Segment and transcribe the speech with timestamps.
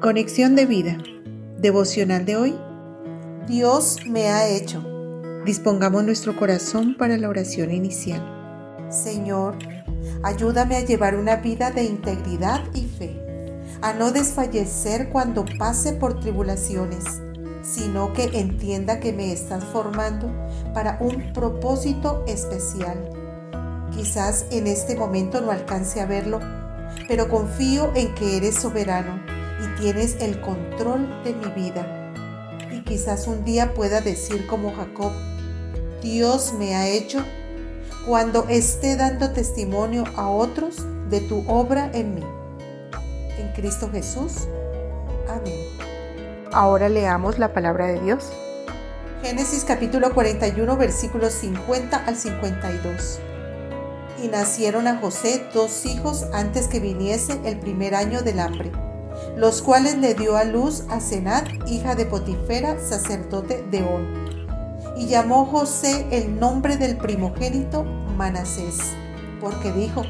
[0.00, 0.96] Conexión de vida.
[1.58, 2.58] Devocional de hoy.
[3.46, 4.82] Dios me ha hecho.
[5.44, 8.22] Dispongamos nuestro corazón para la oración inicial.
[8.88, 9.58] Señor,
[10.22, 13.14] ayúdame a llevar una vida de integridad y fe,
[13.82, 17.04] a no desfallecer cuando pase por tribulaciones,
[17.60, 20.32] sino que entienda que me estás formando
[20.72, 23.10] para un propósito especial.
[23.94, 26.40] Quizás en este momento no alcance a verlo,
[27.06, 29.29] pero confío en que eres soberano
[29.60, 31.86] y tienes el control de mi vida.
[32.72, 35.12] Y quizás un día pueda decir como Jacob,
[36.02, 37.24] Dios me ha hecho
[38.06, 40.76] cuando esté dando testimonio a otros
[41.10, 42.24] de tu obra en mí.
[43.38, 44.48] En Cristo Jesús.
[45.28, 45.60] Amén.
[46.52, 48.32] Ahora leamos la palabra de Dios.
[49.22, 53.20] Génesis capítulo 41 versículos 50 al 52.
[54.22, 58.70] Y nacieron a José dos hijos antes que viniese el primer año del hambre
[59.40, 64.06] los cuales le dio a luz a Senat, hija de Potifera, sacerdote de On.
[64.98, 67.84] Y llamó José el nombre del primogénito
[68.18, 68.76] Manasés,
[69.40, 70.02] porque dijo,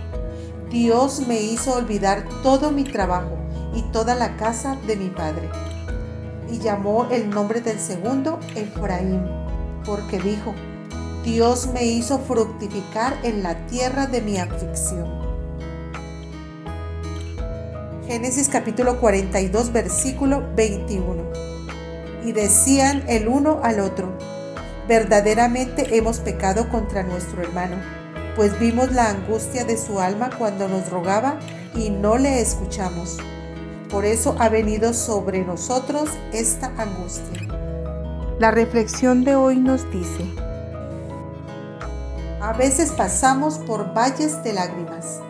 [0.68, 3.38] Dios me hizo olvidar todo mi trabajo
[3.72, 5.48] y toda la casa de mi padre.
[6.50, 9.24] Y llamó el nombre del segundo Efraín,
[9.86, 10.56] porque dijo,
[11.22, 15.19] Dios me hizo fructificar en la tierra de mi aflicción.
[18.10, 21.30] Génesis capítulo 42 versículo 21.
[22.24, 24.18] Y decían el uno al otro,
[24.88, 27.76] verdaderamente hemos pecado contra nuestro hermano,
[28.34, 31.38] pues vimos la angustia de su alma cuando nos rogaba
[31.76, 33.18] y no le escuchamos.
[33.88, 37.46] Por eso ha venido sobre nosotros esta angustia.
[38.40, 40.24] La reflexión de hoy nos dice,
[42.42, 45.20] a veces pasamos por valles de lágrimas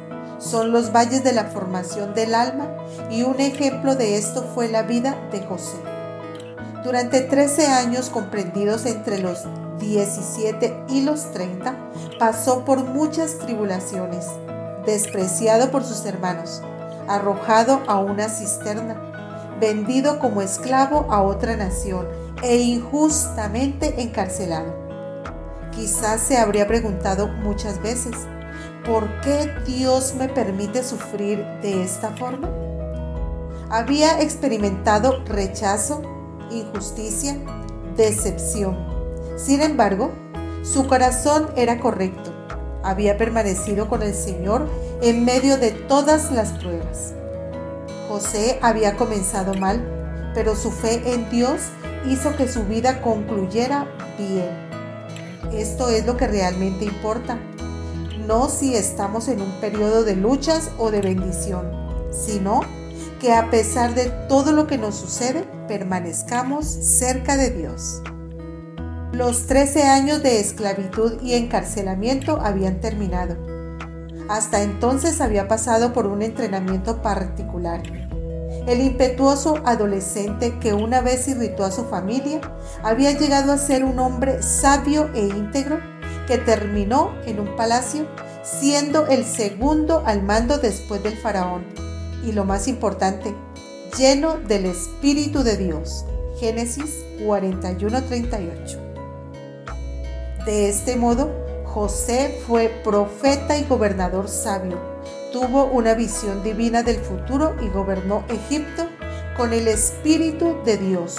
[0.40, 2.66] son los valles de la formación del alma
[3.10, 5.76] y un ejemplo de esto fue la vida de José.
[6.82, 9.44] Durante 13 años comprendidos entre los
[9.80, 11.74] 17 y los 30,
[12.18, 14.26] pasó por muchas tribulaciones,
[14.86, 16.62] despreciado por sus hermanos,
[17.08, 22.06] arrojado a una cisterna, vendido como esclavo a otra nación
[22.42, 24.74] e injustamente encarcelado.
[25.72, 28.14] Quizás se habría preguntado muchas veces,
[28.84, 32.48] ¿por qué Dios me permite sufrir de esta forma?
[33.70, 36.02] Había experimentado rechazo,
[36.50, 37.36] injusticia,
[37.96, 38.76] decepción.
[39.36, 40.12] Sin embargo,
[40.62, 42.32] su corazón era correcto.
[42.82, 44.68] Había permanecido con el Señor
[45.02, 47.14] en medio de todas las pruebas.
[48.08, 51.60] José había comenzado mal, pero su fe en Dios
[52.08, 53.86] hizo que su vida concluyera
[54.18, 54.70] bien.
[55.52, 57.38] Esto es lo que realmente importa
[58.30, 61.68] no si estamos en un periodo de luchas o de bendición,
[62.12, 62.60] sino
[63.18, 68.00] que a pesar de todo lo que nos sucede, permanezcamos cerca de Dios.
[69.10, 73.36] Los 13 años de esclavitud y encarcelamiento habían terminado.
[74.28, 77.82] Hasta entonces había pasado por un entrenamiento particular.
[78.68, 82.40] El impetuoso adolescente que una vez irritó a su familia
[82.84, 85.89] había llegado a ser un hombre sabio e íntegro
[86.30, 88.06] que terminó en un palacio
[88.44, 91.64] siendo el segundo al mando después del faraón.
[92.24, 93.34] Y lo más importante,
[93.98, 96.04] lleno del Espíritu de Dios.
[96.38, 98.78] Génesis 41:38.
[100.46, 101.32] De este modo,
[101.64, 104.78] José fue profeta y gobernador sabio.
[105.32, 108.86] Tuvo una visión divina del futuro y gobernó Egipto
[109.36, 111.18] con el Espíritu de Dios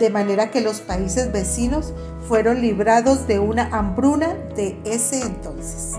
[0.00, 1.92] de manera que los países vecinos
[2.26, 5.92] fueron librados de una hambruna de ese entonces.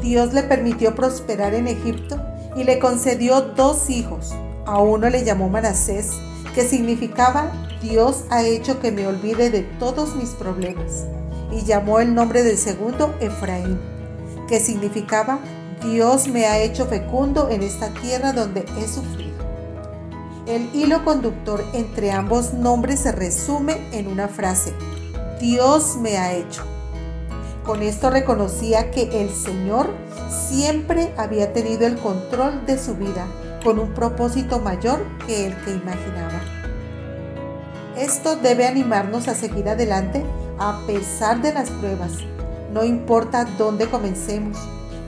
[0.00, 2.20] Dios le permitió prosperar en Egipto
[2.56, 4.32] y le concedió dos hijos.
[4.64, 6.10] A uno le llamó Manasés,
[6.54, 7.50] que significaba
[7.82, 11.06] Dios ha hecho que me olvide de todos mis problemas.
[11.50, 13.78] Y llamó el nombre del segundo Efraín,
[14.48, 15.40] que significaba
[15.82, 19.21] Dios me ha hecho fecundo en esta tierra donde he sufrido.
[20.46, 24.72] El hilo conductor entre ambos nombres se resume en una frase,
[25.40, 26.64] Dios me ha hecho.
[27.64, 29.90] Con esto reconocía que el Señor
[30.28, 33.24] siempre había tenido el control de su vida
[33.62, 36.40] con un propósito mayor que el que imaginaba.
[37.96, 40.24] Esto debe animarnos a seguir adelante
[40.58, 42.14] a pesar de las pruebas.
[42.72, 44.58] No importa dónde comencemos,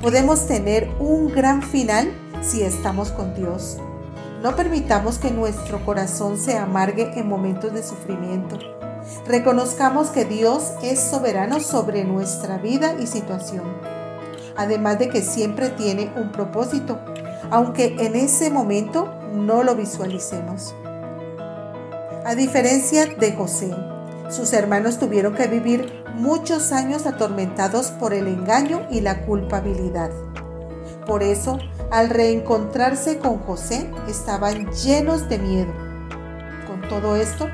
[0.00, 3.78] podemos tener un gran final si estamos con Dios.
[4.44, 8.58] No permitamos que nuestro corazón se amargue en momentos de sufrimiento.
[9.26, 13.62] Reconozcamos que Dios es soberano sobre nuestra vida y situación.
[14.54, 17.00] Además de que siempre tiene un propósito,
[17.50, 20.74] aunque en ese momento no lo visualicemos.
[22.26, 23.74] A diferencia de José,
[24.28, 30.10] sus hermanos tuvieron que vivir muchos años atormentados por el engaño y la culpabilidad.
[31.06, 31.58] Por eso,
[31.90, 35.72] al reencontrarse con José, estaban llenos de miedo.
[36.66, 37.48] Con todo esto,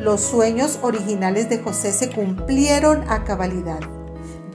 [0.00, 3.80] los sueños originales de José se cumplieron a cabalidad.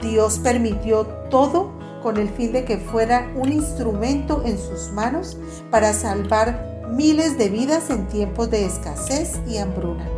[0.00, 1.72] Dios permitió todo
[2.02, 5.36] con el fin de que fuera un instrumento en sus manos
[5.70, 10.08] para salvar miles de vidas en tiempos de escasez y hambruna.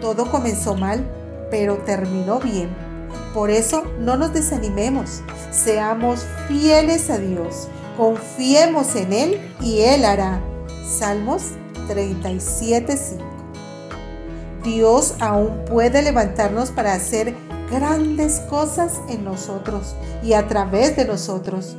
[0.00, 1.08] Todo comenzó mal,
[1.50, 2.68] pero terminó bien.
[3.32, 5.22] Por eso no nos desanimemos,
[5.52, 10.40] seamos fieles a Dios, confiemos en Él y Él hará.
[10.84, 11.52] Salmos
[11.88, 13.32] 37.5
[14.62, 17.34] Dios aún puede levantarnos para hacer
[17.70, 21.76] grandes cosas en nosotros y a través de nosotros.